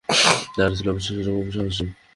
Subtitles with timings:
[0.55, 1.85] তারা ছিল অবিশ্বাস্য রকম সাহসী।